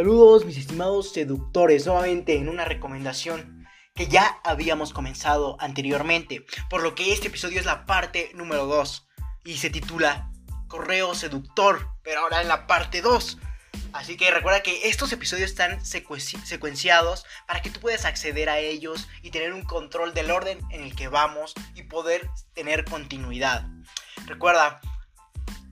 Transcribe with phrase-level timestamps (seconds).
[0.00, 6.94] Saludos mis estimados seductores, nuevamente en una recomendación que ya habíamos comenzado anteriormente, por lo
[6.94, 9.06] que este episodio es la parte número 2
[9.44, 10.32] y se titula
[10.68, 13.36] Correo Seductor, pero ahora en la parte 2.
[13.92, 19.06] Así que recuerda que estos episodios están secuenciados para que tú puedas acceder a ellos
[19.20, 23.66] y tener un control del orden en el que vamos y poder tener continuidad.
[24.24, 24.80] Recuerda,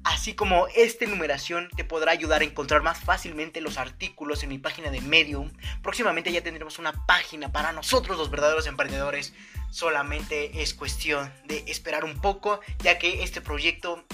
[0.05, 4.59] así como esta numeración te podrá ayudar a encontrar más fácilmente los artículos en mi
[4.59, 5.53] página de Medium.
[5.83, 9.35] Próximamente ya tendremos una página para nosotros los verdaderos emprendedores.
[9.71, 14.05] Solamente es cuestión de esperar un poco, ya que este proyecto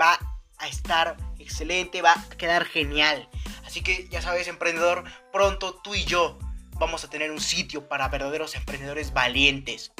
[0.00, 0.18] va
[0.58, 3.28] a estar excelente, va a quedar genial.
[3.64, 6.38] Así que ya sabes, emprendedor, pronto tú y yo
[6.78, 9.92] vamos a tener un sitio para verdaderos emprendedores valientes.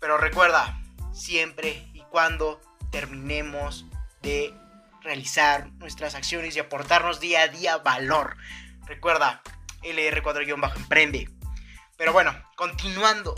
[0.00, 0.80] Pero recuerda,
[1.12, 3.86] siempre y cuando terminemos
[4.26, 4.52] de
[5.02, 8.36] realizar nuestras acciones y aportarnos día a día valor.
[8.86, 9.40] Recuerda,
[9.82, 11.30] LR4-emprende.
[11.96, 13.36] Pero bueno, continuando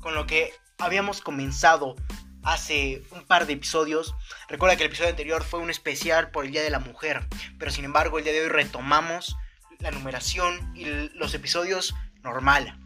[0.00, 1.96] con lo que habíamos comenzado
[2.44, 4.14] hace un par de episodios.
[4.48, 7.26] Recuerda que el episodio anterior fue un especial por el Día de la Mujer,
[7.58, 9.36] pero sin embargo el día de hoy retomamos
[9.80, 10.84] la numeración y
[11.18, 12.78] los episodios normal.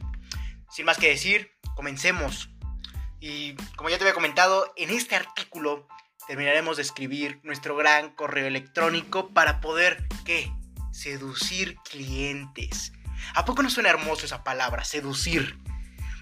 [0.70, 2.48] Sin más que decir, comencemos.
[3.20, 5.87] Y como ya te había comentado, en este artículo
[6.27, 10.53] terminaremos de escribir nuestro gran correo electrónico para poder, ¿qué?
[10.92, 12.92] Seducir clientes.
[13.34, 15.59] ¿A poco no suena hermoso esa palabra, seducir?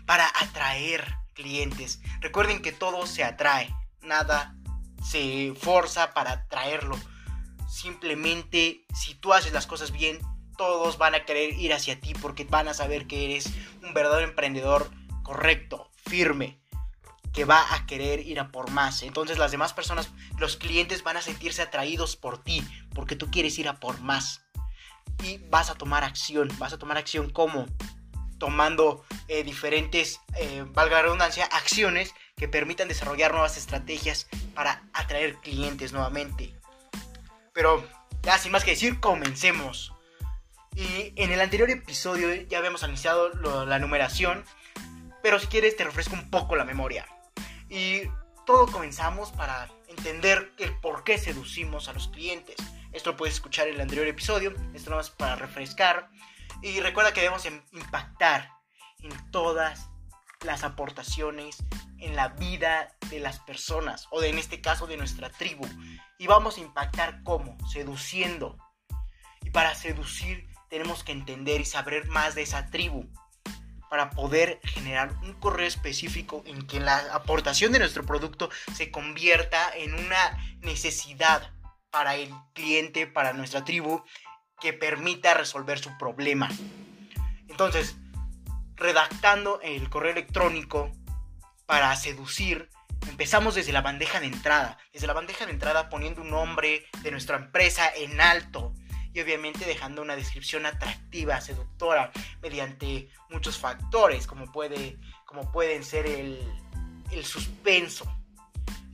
[0.06, 2.01] Para atraer clientes.
[2.21, 4.55] Recuerden que todo se atrae, nada
[5.03, 6.98] se forza para atraerlo.
[7.69, 10.19] Simplemente si tú haces las cosas bien,
[10.56, 13.51] todos van a querer ir hacia ti porque van a saber que eres
[13.83, 14.91] un verdadero emprendedor
[15.23, 16.61] correcto, firme,
[17.33, 19.03] que va a querer ir a por más.
[19.03, 23.59] Entonces las demás personas, los clientes van a sentirse atraídos por ti, porque tú quieres
[23.59, 24.43] ir a por más.
[25.22, 27.66] Y vas a tomar acción, vas a tomar acción como
[28.38, 35.37] tomando eh, diferentes, eh, valga la redundancia, acciones que permitan desarrollar nuevas estrategias para atraer
[35.37, 36.54] clientes nuevamente.
[37.53, 37.87] Pero
[38.22, 39.93] ya sin más que decir, comencemos.
[40.75, 43.28] Y en el anterior episodio ya habíamos iniciado
[43.66, 44.44] la numeración,
[45.22, 47.06] pero si quieres te refresco un poco la memoria.
[47.70, 48.03] Y
[48.47, 52.56] todo comenzamos para entender el por qué seducimos a los clientes.
[52.92, 56.10] Esto lo puedes escuchar en el anterior episodio, esto no es para refrescar.
[56.60, 58.50] Y recuerda que debemos impactar
[58.98, 59.88] en todas
[60.44, 61.59] las aportaciones
[61.98, 65.64] en la vida de las personas, o en este caso de nuestra tribu.
[66.19, 68.59] Y vamos a impactar cómo, seduciendo.
[69.42, 73.09] Y para seducir tenemos que entender y saber más de esa tribu
[73.91, 79.69] para poder generar un correo específico en que la aportación de nuestro producto se convierta
[79.77, 81.51] en una necesidad
[81.91, 84.05] para el cliente, para nuestra tribu,
[84.61, 86.49] que permita resolver su problema.
[87.49, 87.97] Entonces,
[88.77, 90.93] redactando el correo electrónico
[91.67, 92.71] para seducir,
[93.09, 94.78] empezamos desde la bandeja de entrada.
[94.93, 98.72] Desde la bandeja de entrada poniendo un nombre de nuestra empresa en alto
[99.12, 102.12] y obviamente dejando una descripción atractiva, seductora,
[102.43, 106.41] mediante muchos factores, como, puede, como pueden ser el,
[107.10, 108.04] el suspenso.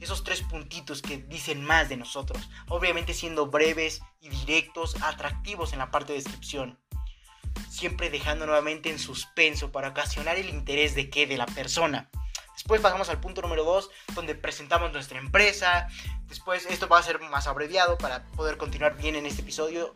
[0.00, 2.50] Esos tres puntitos que dicen más de nosotros.
[2.68, 6.78] Obviamente siendo breves y directos, atractivos en la parte de descripción.
[7.70, 12.10] Siempre dejando nuevamente en suspenso para ocasionar el interés de qué, de la persona.
[12.56, 15.88] Después pasamos al punto número 2, donde presentamos nuestra empresa.
[16.26, 19.92] Después esto va a ser más abreviado para poder continuar bien en este episodio.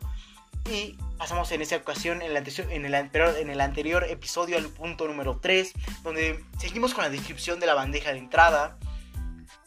[0.69, 4.57] Y pasamos en esa ocasión, en el, anterior, en, el anterior, en el anterior episodio,
[4.57, 5.73] al punto número 3,
[6.03, 8.77] donde seguimos con la descripción de la bandeja de entrada.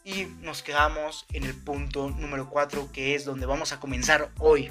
[0.04, 4.70] Y nos quedamos en el punto número 4, que es donde vamos a comenzar hoy.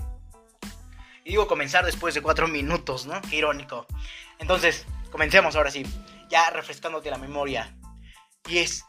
[1.26, 3.22] Y digo comenzar después de 4 minutos, ¿no?
[3.30, 3.86] Qué irónico.
[4.40, 5.86] Entonces, comencemos ahora sí,
[6.30, 7.76] ya refrescándote la memoria.
[8.48, 8.84] Y es,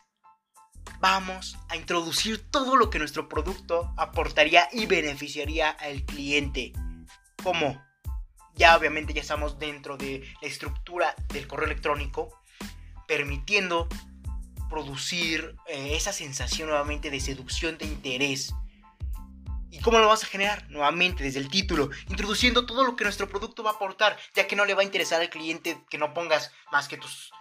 [1.01, 6.73] vamos a introducir todo lo que nuestro producto aportaría y beneficiaría al cliente.
[7.43, 7.81] ¿Cómo?
[8.55, 12.41] Ya obviamente ya estamos dentro de la estructura del correo electrónico,
[13.07, 13.89] permitiendo
[14.69, 18.55] producir eh, esa sensación nuevamente de seducción de interés.
[19.71, 20.69] ¿Y cómo lo vas a generar?
[20.71, 24.57] Nuevamente desde el título, introduciendo todo lo que nuestro producto va a aportar, ya que
[24.57, 27.33] no le va a interesar al cliente que no pongas más que tus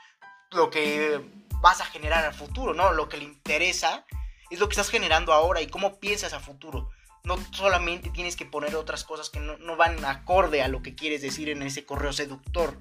[0.54, 1.22] lo que
[1.64, 2.92] vas a generar al futuro, ¿no?
[2.92, 4.06] Lo que le interesa
[4.52, 6.92] es lo que estás generando ahora y cómo piensas a futuro
[7.26, 11.22] no solamente tienes que poner otras cosas que no, van acorde a lo que quieres
[11.22, 12.78] decir en ese correo seductor.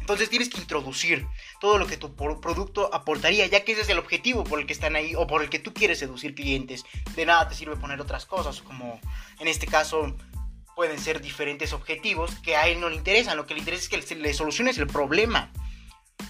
[0.00, 1.26] Entonces tienes que introducir
[1.58, 4.74] todo lo que tu producto aportaría, ya que ese es el objetivo por el que
[4.74, 6.84] están ahí o por el que tú quieres seducir clientes.
[7.16, 9.00] De nada te sirve poner otras cosas, como
[9.40, 10.14] en este caso
[10.76, 13.38] pueden ser diferentes objetivos que a él no le interesan.
[13.38, 15.50] Lo que le interesa es que le soluciones el problema.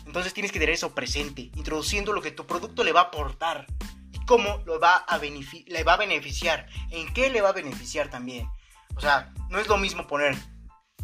[0.07, 3.67] Entonces tienes que tener eso presente, introduciendo lo que tu producto le va a aportar
[4.13, 8.09] y cómo lo va a le va a beneficiar, en qué le va a beneficiar
[8.09, 8.49] también.
[8.97, 10.37] O sea, no es lo mismo poner,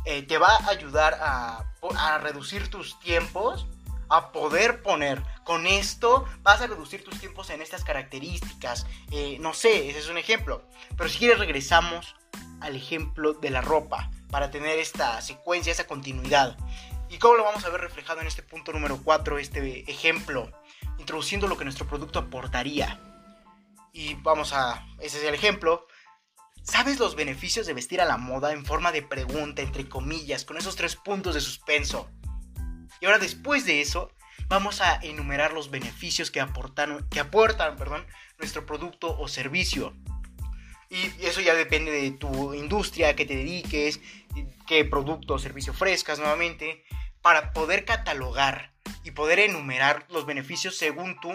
[0.05, 1.71] eh, te va a ayudar a,
[2.19, 3.67] reducir tus tiempos,
[4.09, 8.87] a poder poner, con esto vas a reducir tus tiempos en estas características.
[9.11, 10.67] Eh, no sé, ese es un ejemplo.
[10.97, 12.17] Pero si quieres regresamos
[12.61, 16.57] al ejemplo de la ropa para tener esta secuencia, esa continuidad.
[17.15, 20.51] ¿Y cómo lo vamos a ver reflejado en este punto número 4, este ejemplo?
[20.99, 23.01] Introduciendo lo que nuestro producto aportaría.
[23.93, 25.87] Y vamos a, ese es el ejemplo.
[26.65, 30.57] ¿Sabes los beneficios de vestir a la moda en forma de pregunta, entre comillas, con
[30.57, 32.11] esos tres puntos de suspenso?
[33.01, 34.11] Y ahora después de eso,
[34.49, 38.05] vamos a enumerar los beneficios que aportan, que aportan perdón,
[38.39, 39.95] nuestro producto o servicio.
[40.91, 44.01] Y eso ya depende de tu industria, a qué te dediques,
[44.67, 46.85] qué producto o servicio ofrezcas nuevamente,
[47.25, 48.71] para poder catalogar
[49.03, 51.33] y poder enumerar los beneficios según tú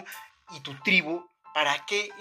[0.51, 2.11] y tu tribu para que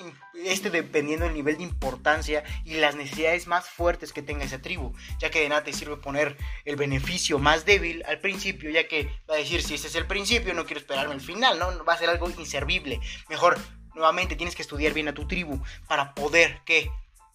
[0.42, 4.94] esté dependiendo del nivel de importancia y las necesidades más fuertes que tenga esa tribu,
[5.18, 9.04] ya que de nada te sirve poner el beneficio más débil al principio, ya que
[9.28, 11.84] va a decir si ese es el principio, no quiero esperarme al final, ¿no?
[11.84, 13.00] Va a ser algo inservible.
[13.28, 13.58] Mejor,
[13.94, 16.90] nuevamente, tienes que estudiar bien a tu tribu para poder que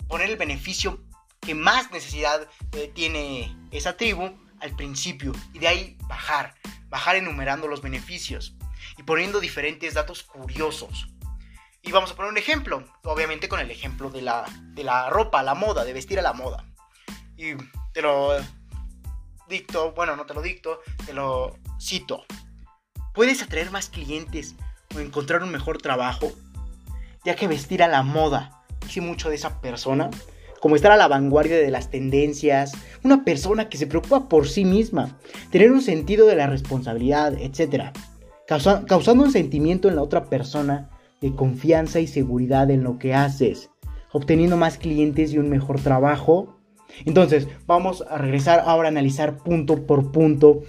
[0.08, 1.00] poner el beneficio
[1.42, 6.56] que más necesidad eh, tiene esa tribu al principio y de ahí bajar,
[6.90, 8.56] bajar enumerando los beneficios
[8.98, 11.08] y poniendo diferentes datos curiosos.
[11.82, 15.44] Y vamos a poner un ejemplo, obviamente con el ejemplo de la, de la ropa,
[15.44, 16.66] la moda, de vestir a la moda.
[17.36, 17.56] Y
[17.92, 18.38] te lo
[19.50, 22.26] dicto, bueno, no te lo dicto, te lo cito.
[23.14, 24.56] Puedes atraer más clientes
[24.96, 26.32] o encontrar un mejor trabajo,
[27.26, 30.10] ya que vestir a la moda dice mucho de esa persona,
[30.64, 32.72] como estar a la vanguardia de las tendencias,
[33.04, 35.20] una persona que se preocupa por sí misma,
[35.52, 37.92] tener un sentido de la responsabilidad, etc.
[38.48, 40.90] causando un sentimiento en la otra persona
[41.20, 43.72] de confianza y seguridad en lo que haces,
[44.14, 46.56] obteniendo más clientes y un mejor trabajo.
[47.04, 50.62] Entonces, vamos a regresar ahora a analizar punto por punto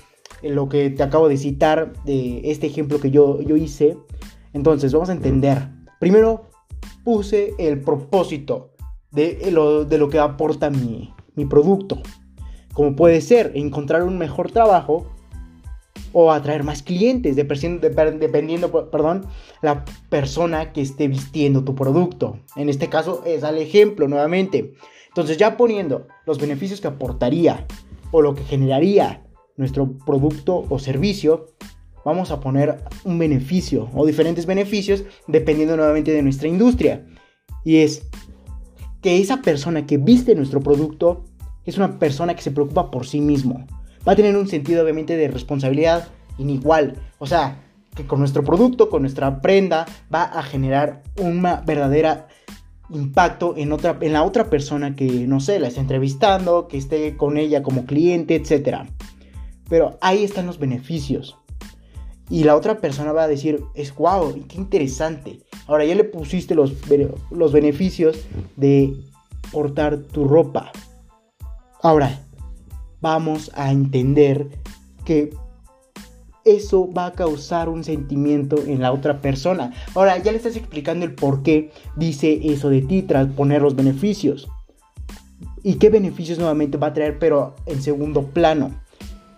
[0.42, 3.96] lo que te acabo de citar de este ejemplo que yo, yo hice.
[4.54, 5.68] Entonces, vamos a entender.
[6.00, 6.50] Primero,
[7.04, 8.73] puse el propósito
[9.14, 12.00] de lo, de lo que aporta mi, mi producto.
[12.72, 15.06] Como puede ser encontrar un mejor trabajo
[16.12, 19.26] o atraer más clientes, dependiendo, perdón,
[19.62, 22.38] la persona que esté vistiendo tu producto.
[22.56, 24.74] En este caso es al ejemplo nuevamente.
[25.08, 27.66] Entonces ya poniendo los beneficios que aportaría
[28.12, 29.24] o lo que generaría
[29.56, 31.46] nuestro producto o servicio,
[32.04, 37.06] vamos a poner un beneficio o diferentes beneficios dependiendo nuevamente de nuestra industria.
[37.64, 38.08] Y es
[39.04, 41.22] que esa persona que viste nuestro producto
[41.64, 43.64] es una persona que se preocupa por sí mismo
[44.06, 46.08] va a tener un sentido obviamente de responsabilidad
[46.38, 46.96] inigual.
[47.18, 47.62] O sea,
[47.94, 52.28] que con nuestro producto, con nuestra prenda, va a generar una verdadera
[52.90, 57.16] impacto en, otra, en la otra persona que, no sé, la esté entrevistando, que esté
[57.16, 58.86] con ella como cliente, etc.
[59.68, 61.38] Pero ahí están los beneficios.
[62.30, 65.40] Y la otra persona va a decir, es guau, qué interesante.
[65.66, 66.72] Ahora ya le pusiste los,
[67.30, 68.24] los beneficios
[68.56, 68.94] de
[69.52, 70.72] portar tu ropa.
[71.82, 72.20] Ahora,
[73.00, 74.48] vamos a entender
[75.04, 75.30] que
[76.44, 79.72] eso va a causar un sentimiento en la otra persona.
[79.94, 83.76] Ahora, ya le estás explicando el por qué dice eso de ti tras poner los
[83.76, 84.48] beneficios.
[85.62, 88.70] ¿Y qué beneficios nuevamente va a traer, pero en segundo plano?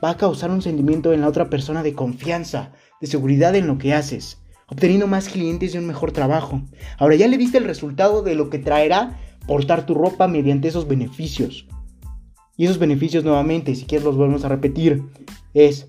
[0.07, 2.71] Va a causar un sentimiento en la otra persona de confianza,
[3.01, 6.63] de seguridad en lo que haces, obteniendo más clientes y un mejor trabajo.
[6.97, 10.87] Ahora ya le viste el resultado de lo que traerá portar tu ropa mediante esos
[10.87, 11.67] beneficios.
[12.57, 15.03] Y esos beneficios nuevamente, si quieres los volvemos a repetir,
[15.55, 15.89] es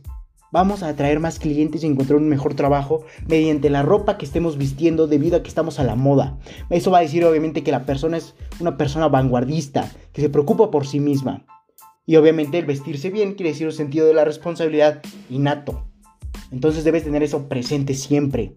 [0.51, 4.57] vamos a atraer más clientes y encontrar un mejor trabajo mediante la ropa que estemos
[4.57, 6.39] vistiendo debido a que estamos a la moda.
[6.71, 10.71] Eso va a decir obviamente que la persona es una persona vanguardista, que se preocupa
[10.71, 11.45] por sí misma.
[12.07, 15.83] Y obviamente el vestirse bien quiere decir un sentido de la responsabilidad innato.
[16.51, 18.55] Entonces debes tener eso presente siempre.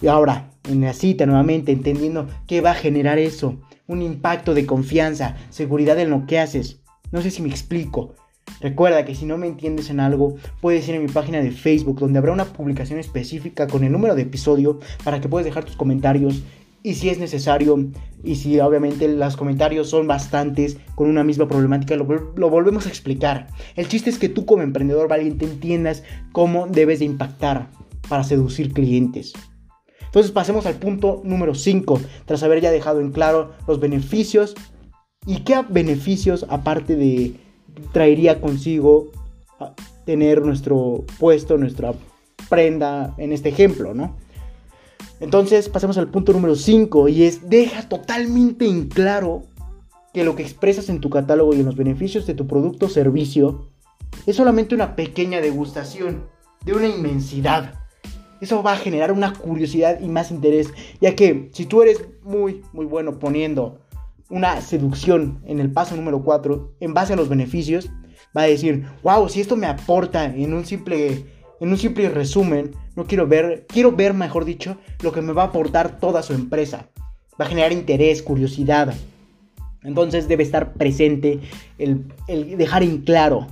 [0.00, 3.56] Y ahora, en la cita nuevamente, entendiendo qué va a generar eso.
[3.88, 8.14] Un impacto de confianza, seguridad en lo que haces, no sé si me explico.
[8.60, 11.98] Recuerda que si no me entiendes en algo, puedes ir a mi página de Facebook
[11.98, 15.76] donde habrá una publicación específica con el número de episodio para que puedas dejar tus
[15.76, 16.42] comentarios
[16.86, 17.76] y si es necesario
[18.22, 22.04] y si obviamente los comentarios son bastantes con una misma problemática, lo,
[22.48, 23.48] volvemos a explicar.
[23.74, 27.70] El chiste es que tú como emprendedor valiente entiendas cómo debes de impactar
[28.08, 29.32] para seducir clientes.
[30.04, 34.54] Entonces pasemos al punto número 5, tras haber ya dejado en claro los beneficios
[35.26, 37.34] ¿Y qué beneficios aparte de
[37.92, 39.10] traería consigo
[40.04, 41.94] tener nuestro puesto, nuestra
[42.48, 44.16] prenda en este ejemplo, ¿no?
[45.20, 49.44] Entonces pasemos al punto número 5 y es deja totalmente en claro
[50.12, 52.88] que lo que expresas en tu catálogo y en los beneficios de tu producto o
[52.88, 53.68] servicio
[54.26, 56.26] es solamente una pequeña degustación
[56.64, 57.74] de una inmensidad.
[58.40, 62.62] Eso va a generar una curiosidad y más interés, ya que si tú eres muy,
[62.72, 63.80] muy bueno poniendo
[64.28, 67.88] una seducción en el paso número 4 en base a los beneficios,
[68.36, 71.24] va a decir, wow, si esto me aporta en un simple,
[71.60, 75.44] en un simple resumen, no quiero ver, quiero ver, mejor dicho, lo que me va
[75.44, 76.88] a aportar toda su empresa.
[77.40, 78.94] Va a generar interés, curiosidad.
[79.82, 81.40] Entonces debe estar presente
[81.78, 83.46] el, el dejar en claro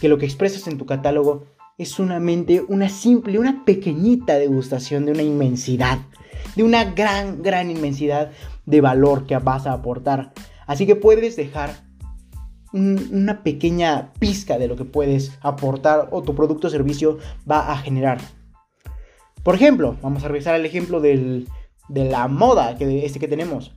[0.00, 1.46] que lo que expresas en tu catálogo
[1.78, 5.98] es solamente una simple, una pequeñita degustación de una inmensidad,
[6.54, 8.30] de una gran, gran inmensidad
[8.64, 10.32] de valor que vas a aportar.
[10.66, 11.85] Así que puedes dejar
[12.76, 17.18] una pequeña pizca de lo que puedes aportar o tu producto o servicio
[17.50, 18.18] va a generar.
[19.42, 21.46] Por ejemplo, vamos a revisar el ejemplo de
[21.88, 23.74] la moda que, este que tenemos.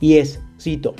[0.00, 0.94] Y es, cito,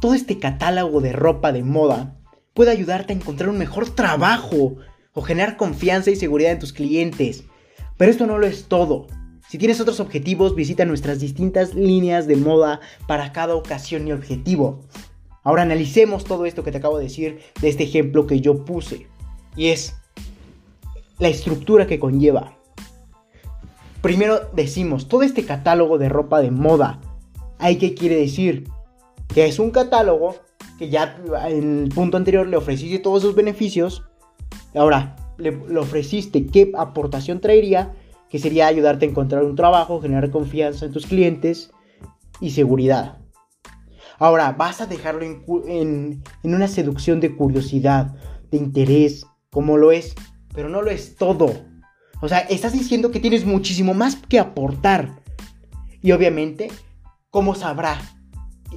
[0.00, 2.16] todo este catálogo de ropa de moda
[2.52, 4.76] puede ayudarte a encontrar un mejor trabajo
[5.12, 7.44] o generar confianza y seguridad en tus clientes.
[7.96, 9.06] Pero esto no lo es todo.
[9.48, 14.80] Si tienes otros objetivos, visita nuestras distintas líneas de moda para cada ocasión y objetivo.
[15.44, 19.06] Ahora analicemos todo esto que te acabo de decir de este ejemplo que yo puse.
[19.56, 19.94] Y es
[21.18, 22.56] la estructura que conlleva.
[24.00, 26.98] Primero decimos, todo este catálogo de ropa de moda.
[27.58, 28.68] ¿Hay qué quiere decir?
[29.28, 30.36] Que es un catálogo
[30.78, 34.02] que ya en el punto anterior le ofreciste todos sus beneficios.
[34.74, 37.94] Ahora, le, le ofreciste qué aportación traería,
[38.30, 41.70] que sería ayudarte a encontrar un trabajo, generar confianza en tus clientes
[42.40, 43.23] y seguridad.
[44.18, 48.14] Ahora, vas a dejarlo en, una seducción de curiosidad,
[48.50, 50.14] de interés, como lo es,
[50.54, 51.52] pero no lo es todo.
[52.20, 55.22] O sea, estás diciendo que tienes muchísimo más que aportar.
[56.00, 56.70] Y obviamente,
[57.30, 58.00] ¿cómo sabrá?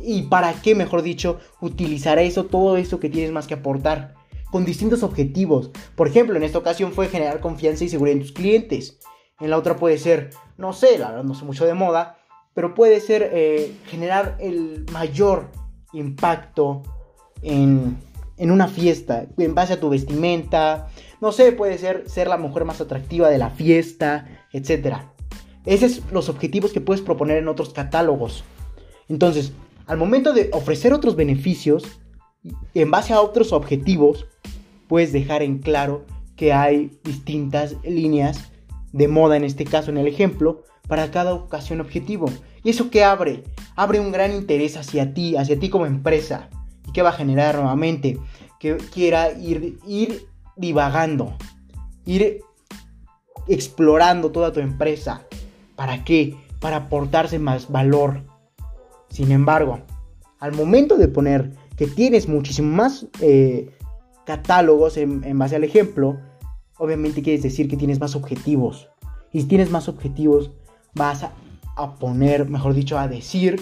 [0.03, 4.15] Y para qué, mejor dicho, utilizará eso, todo eso que tienes más que aportar.
[4.51, 5.72] Con distintos objetivos.
[5.96, 9.00] Por ejemplo, en esta ocasión fue generar confianza y seguridad en tus clientes.
[9.39, 12.17] En la otra puede ser, no sé, la verdad no sé mucho de moda,
[12.57, 15.51] pero puede ser eh, generar el mayor
[15.93, 16.81] impacto
[17.43, 17.97] en,
[18.35, 20.87] en una fiesta, en base a tu vestimenta,
[21.21, 24.95] no sé, puede ser ser la mujer más atractiva de la fiesta, etc.
[25.67, 28.43] Esos son los objetivos que puedes proponer en otros catálogos.
[29.07, 29.53] Entonces,
[29.85, 31.99] al momento de ofrecer otros beneficios,
[32.73, 34.25] en base a otros objetivos,
[34.87, 38.51] puedes dejar en claro que hay distintas líneas
[38.93, 42.27] de moda, en este caso, en el ejemplo, para cada ocasión objetivo.
[42.63, 43.44] ¿Y eso qué abre?
[43.75, 46.50] Abre un gran interés hacia ti, hacia ti como empresa.
[46.88, 48.17] ¿Y qué va a generar nuevamente?
[48.60, 51.36] Que quiera ir, ir divagando,
[52.06, 52.41] ir
[53.48, 55.25] explorando toda tu empresa.
[55.75, 56.36] ¿Para qué?
[56.60, 58.24] Para aportarse más valor.
[59.10, 59.79] Sin embargo,
[60.39, 63.70] al momento de poner que tienes muchísimo más eh,
[64.25, 66.17] catálogos en, en base al ejemplo,
[66.77, 68.89] obviamente quieres decir que tienes más objetivos.
[69.32, 70.51] Y si tienes más objetivos,
[70.94, 73.62] vas a, poner, mejor dicho, a decir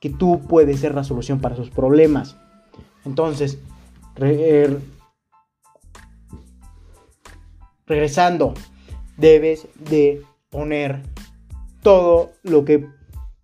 [0.00, 2.36] que tú puedes ser la solución para sus problemas.
[3.04, 3.58] Entonces,
[4.16, 4.80] er,
[7.86, 8.54] regresando,
[9.16, 11.02] debes de poner
[11.82, 12.88] todo lo que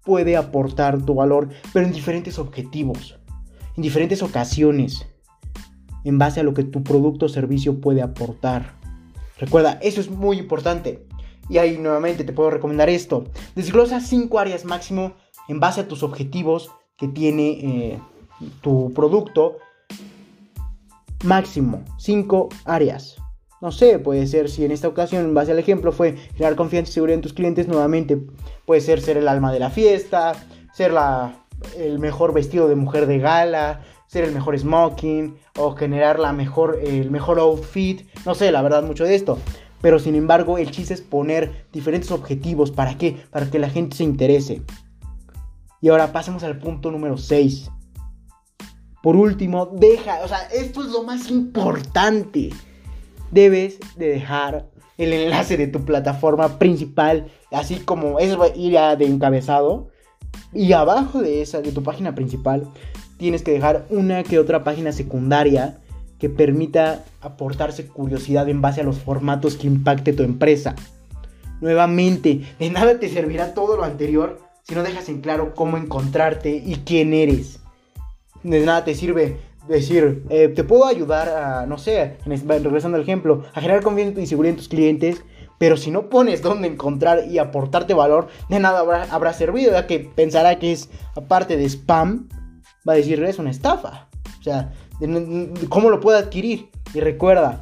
[0.04, 3.18] puede aportar tu valor, pero en diferentes objetivos,
[3.76, 5.06] en diferentes ocasiones,
[6.04, 8.74] en base a lo que tu producto o servicio puede aportar.
[9.38, 11.07] Recuerda, eso es muy importante.
[11.48, 13.24] Y ahí nuevamente te puedo recomendar esto.
[13.54, 15.14] Desglosa 5 áreas máximo
[15.48, 17.98] en base a tus objetivos que tiene eh,
[18.60, 19.56] tu producto.
[21.24, 23.16] Máximo 5 áreas.
[23.60, 26.90] No sé, puede ser si en esta ocasión, en base al ejemplo, fue generar confianza
[26.90, 28.16] y seguridad en tus clientes, nuevamente
[28.66, 30.32] puede ser ser el alma de la fiesta,
[30.72, 31.44] ser la,
[31.76, 36.78] el mejor vestido de mujer de gala, ser el mejor smoking o generar la mejor,
[36.82, 38.08] el mejor outfit.
[38.24, 39.38] No sé, la verdad, mucho de esto.
[39.80, 42.70] Pero sin embargo, el chiste es poner diferentes objetivos.
[42.70, 43.16] ¿Para qué?
[43.30, 44.62] Para que la gente se interese.
[45.80, 47.70] Y ahora pasemos al punto número 6.
[49.02, 52.50] Por último, deja, o sea, esto es lo más importante.
[53.30, 58.76] Debes de dejar el enlace de tu plataforma principal, así como eso va a ir
[58.98, 59.90] de encabezado.
[60.52, 62.66] Y abajo de esa, de tu página principal,
[63.18, 65.78] tienes que dejar una que otra página secundaria
[66.18, 70.74] que permita aportarse curiosidad en base a los formatos que impacte tu empresa.
[71.60, 76.50] Nuevamente, de nada te servirá todo lo anterior si no dejas en claro cómo encontrarte
[76.50, 77.60] y quién eres.
[78.42, 83.44] de nada te sirve decir, eh, te puedo ayudar a, no sé, regresando al ejemplo,
[83.54, 85.22] a generar confianza y seguridad en tus clientes,
[85.58, 90.00] pero si no pones dónde encontrar y aportarte valor, de nada habrá, servido, ya que
[90.00, 92.28] pensará que es, aparte de spam,
[92.88, 94.08] va a decir, es una estafa.
[94.38, 94.72] O sea,
[95.68, 96.70] ¿cómo lo puedo adquirir?
[96.94, 97.60] Y recuerda,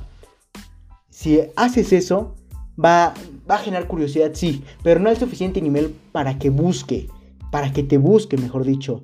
[1.11, 2.35] si haces eso,
[2.83, 3.15] va,
[3.49, 7.09] va a generar curiosidad, sí, pero no es suficiente nivel para que busque,
[7.51, 9.01] para que te busque, mejor dicho.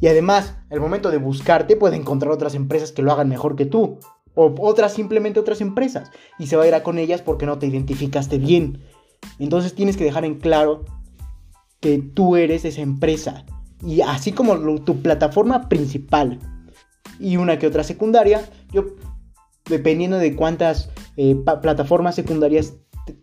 [0.00, 3.66] Y además, al momento de buscarte, puede encontrar otras empresas que lo hagan mejor que
[3.66, 3.98] tú.
[4.34, 6.10] O otras, simplemente otras empresas.
[6.38, 8.80] Y se va a ir a con ellas porque no te identificaste bien.
[9.40, 10.84] Entonces tienes que dejar en claro
[11.80, 13.44] que tú eres esa empresa.
[13.84, 16.38] Y así como tu plataforma principal
[17.18, 18.86] y una que otra secundaria, yo,
[19.68, 22.74] dependiendo de cuántas eh, plataformas secundarias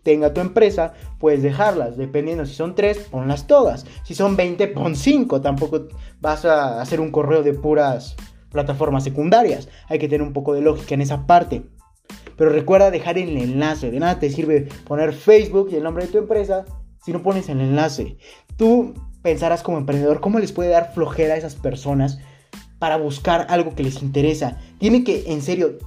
[0.02, 1.96] tenga tu empresa, puedes dejarlas.
[1.96, 3.86] Dependiendo si son 3, ponlas todas.
[4.04, 5.40] Si son 20, pon 5.
[5.40, 5.88] Tampoco
[6.20, 8.16] vas a hacer un correo de puras
[8.50, 9.68] plataformas secundarias.
[9.88, 11.62] Hay que tener un poco de lógica en esa parte.
[12.36, 13.90] Pero recuerda dejar el enlace.
[13.90, 16.64] De nada te sirve poner Facebook y el nombre de tu empresa
[17.04, 18.16] si no pones el enlace.
[18.56, 22.18] Tú pensarás como emprendedor cómo les puede dar flojera a esas personas
[22.78, 24.58] para buscar algo que les interesa.
[24.78, 25.78] Tiene que, en serio,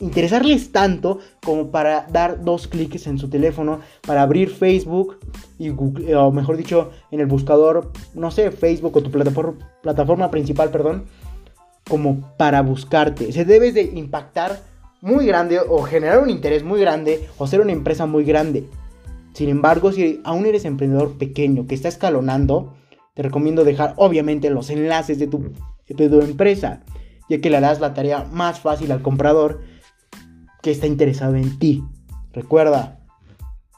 [0.00, 5.18] interesarles tanto como para dar dos clics en su teléfono, para abrir Facebook
[5.58, 10.30] y Google, o mejor dicho, en el buscador, no sé, Facebook o tu plataforma, plataforma
[10.30, 11.04] principal, perdón,
[11.88, 13.32] como para buscarte.
[13.32, 14.60] Se debes de impactar
[15.00, 18.66] muy grande o generar un interés muy grande o ser una empresa muy grande.
[19.34, 22.74] Sin embargo, si aún eres emprendedor pequeño que está escalonando,
[23.14, 25.52] te recomiendo dejar obviamente los enlaces de tu,
[25.88, 26.82] de tu empresa,
[27.28, 29.62] ya que le harás la tarea más fácil al comprador
[30.62, 31.84] que está interesado en ti.
[32.32, 33.00] Recuerda,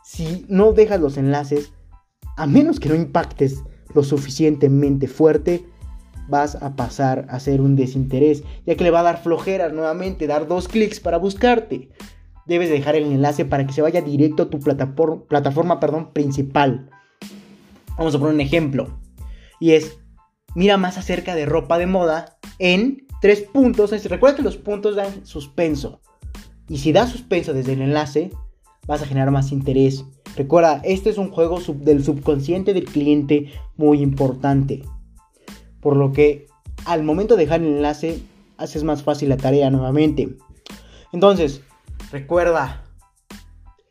[0.04, 1.72] si no dejas los enlaces,
[2.36, 3.62] a menos que no impactes
[3.95, 5.64] lo suficientemente fuerte,
[6.28, 10.26] vas a pasar a ser un desinterés, ya que le va a dar flojera nuevamente,
[10.26, 11.90] dar dos clics para buscarte.
[12.47, 16.88] Debes dejar el enlace para que se vaya directo a tu plataforma, plataforma perdón, principal.
[17.99, 19.00] Vamos a poner un ejemplo.
[19.58, 19.99] Y es,
[20.56, 23.90] mira más acerca de ropa de moda en tres puntos.
[24.04, 26.00] Recuerda que los puntos dan suspenso.
[26.66, 28.32] Y si das suspenso desde el enlace,
[28.86, 30.04] vas a generar más interés.
[30.34, 34.82] Recuerda, este es un juego del subconsciente del cliente muy importante.
[35.80, 36.47] Por lo que
[36.86, 38.21] al momento de dejar el enlace,
[38.56, 40.36] haces más fácil la tarea nuevamente.
[41.12, 41.60] Entonces,
[42.10, 42.82] recuerda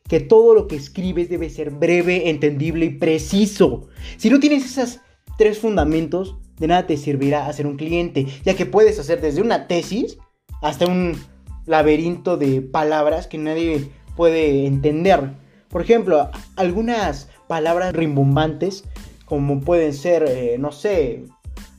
[0.07, 3.87] que todo lo que escribes debe ser breve, entendible y preciso.
[4.17, 4.99] Si no tienes esos
[5.37, 9.67] tres fundamentos, de nada te servirá hacer un cliente, ya que puedes hacer desde una
[9.67, 10.17] tesis
[10.61, 11.17] hasta un
[11.65, 15.31] laberinto de palabras que nadie puede entender.
[15.69, 18.83] Por ejemplo, algunas palabras rimbombantes,
[19.25, 21.25] como pueden ser, eh, no sé,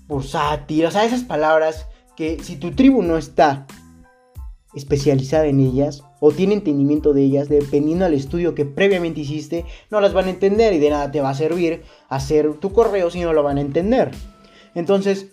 [0.09, 1.87] bursátil, o sea, esas palabras
[2.17, 3.67] que si tu tribu no está
[4.75, 10.01] especializada en ellas o tiene entendimiento de ellas, dependiendo del estudio que previamente hiciste, no
[10.01, 13.21] las van a entender y de nada te va a servir hacer tu correo si
[13.21, 14.11] no lo van a entender.
[14.77, 15.29] Entonces,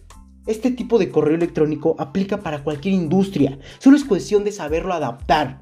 [0.47, 5.61] este tipo de correo electrónico aplica para cualquier industria, solo es cuestión de saberlo adaptar,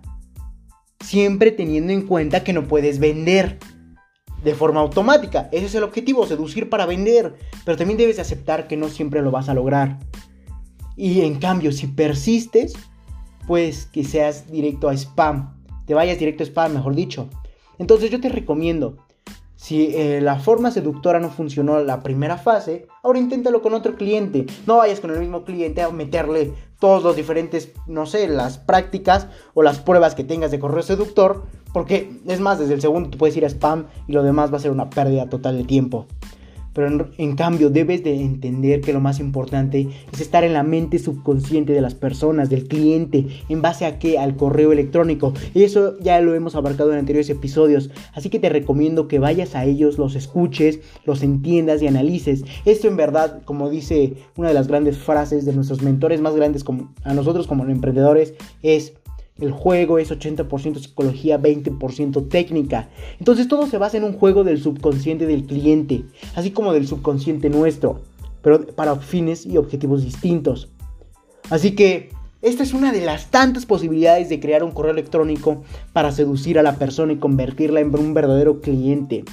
[1.00, 3.58] siempre teniendo en cuenta que no puedes vender
[4.44, 8.78] de forma automática, ese es el objetivo, seducir para vender, pero también debes aceptar que
[8.78, 9.98] no siempre lo vas a lograr.
[10.96, 12.74] Y en cambio, si persistes,
[13.48, 17.30] pues que seas directo a spam, te vayas directo a spam, mejor dicho.
[17.80, 18.98] Entonces yo te recomiendo
[19.62, 24.48] si eh, la forma seductora no funcionó la primera fase, ahora inténtalo con otro cliente.
[24.66, 29.28] No vayas con el mismo cliente a meterle todos los diferentes, no sé, las prácticas
[29.54, 31.44] o las pruebas que tengas de correo seductor.
[31.74, 34.58] Porque es más, desde el segundo tú puedes ir a spam y lo demás va
[34.58, 36.08] a ser una pérdida total de tiempo.
[36.74, 41.00] Pero en, cambio debes de entender que lo más importante es estar en la mente
[41.00, 45.34] subconsciente de las personas, del cliente, en base a qué, al correo electrónico.
[45.54, 47.90] Y eso ya lo hemos abarcado en anteriores episodios.
[48.14, 52.44] Así que te recomiendo que vayas a ellos, los escuches, los entiendas y analices.
[52.66, 56.64] Esto en verdad, como dice una de las grandes frases de nuestros mentores más grandes
[57.04, 58.94] a nosotros como emprendedores, es
[59.42, 62.90] el juego es 80% psicología, 20% técnica.
[63.20, 67.50] Entonces todo se basa en un juego del subconsciente del cliente, así como del subconsciente
[67.50, 68.02] nuestro,
[68.42, 70.70] pero para fines y objetivos distintos.
[71.50, 72.10] Así que
[72.42, 76.64] esta es una de las tantas posibilidades de crear un correo electrónico para seducir a
[76.64, 79.26] la persona y convertirla en un verdadero cliente.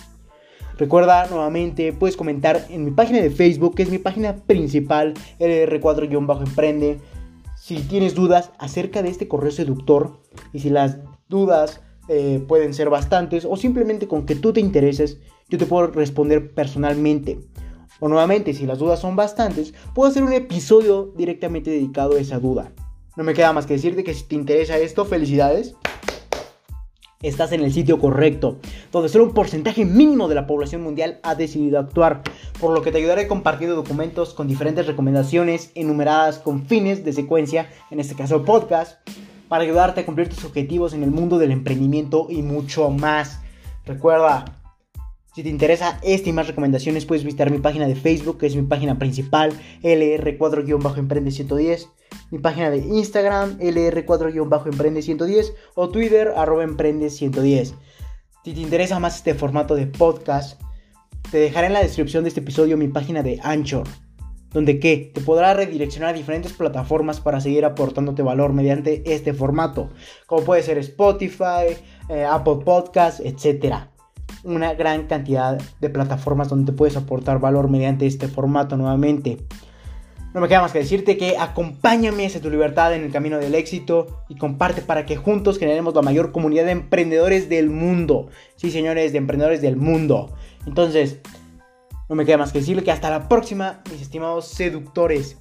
[0.79, 6.99] Recuerda nuevamente, puedes comentar en mi página de Facebook, que es mi página principal, LR4-Emprende
[7.69, 10.23] si tienes dudas acerca de este correo seductor
[10.55, 15.19] y si las dudas eh, pueden ser bastantes o simplemente con que tú te intereses,
[15.51, 17.41] yo te puedo responder personalmente.
[18.01, 22.39] O nuevamente, si las dudas son bastantes, puedo hacer un episodio directamente dedicado a esa
[22.39, 22.73] duda.
[23.19, 25.75] No me queda más que decirte que si te interesa esto, felicidades.
[27.21, 28.57] Estás en el sitio correcto,
[28.93, 32.23] donde solo un porcentaje mínimo de la población mundial ha decidido actuar,
[32.61, 37.71] por lo que te ayudaré compartiendo documentos con diferentes recomendaciones enumeradas con fines de secuencia,
[37.91, 38.99] en este caso podcast,
[39.49, 43.41] para ayudarte a cumplir tus objetivos en el mundo del emprendimiento y mucho más.
[43.87, 44.45] Recuerda,
[45.35, 48.57] si te interesa esta y más recomendaciones, puedes visitar mi página de Facebook, que es
[48.57, 51.87] mi página principal, LR4-Emprende110,
[52.33, 57.75] mi página de Instagram, LR4-Emprende110, o Twitter, arroba Emprende110.
[58.45, 60.61] Si te interesa más este formato de podcast,
[61.31, 63.87] te dejaré en la descripción de este episodio mi página de Anchor,
[64.53, 69.91] donde que te podrá redireccionar a diferentes plataformas para seguir aportándote valor mediante este formato,
[70.27, 71.77] como puede ser Spotify,
[72.09, 73.91] eh, Apple Podcasts, etcétera
[74.45, 79.39] una gran cantidad de plataformas donde te puedes aportar valor mediante este formato nuevamente.
[80.35, 83.55] No me queda más que decirte que acompáñame hacia tu libertad en el camino del
[83.55, 88.29] éxito y comparte para que juntos generemos la mayor comunidad de emprendedores del mundo.
[88.57, 90.35] Sí, señores, de emprendedores del mundo.
[90.69, 91.19] Entonces,
[92.11, 95.39] no me queda más que decirle que hasta la próxima, mis estimados seductores.